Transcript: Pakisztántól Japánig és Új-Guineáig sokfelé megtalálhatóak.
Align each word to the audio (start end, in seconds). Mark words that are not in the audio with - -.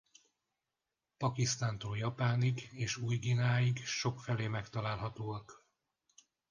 Pakisztántól 1.17 1.97
Japánig 1.97 2.69
és 2.71 2.97
Új-Guineáig 2.97 3.85
sokfelé 3.85 4.47
megtalálhatóak. 4.47 5.65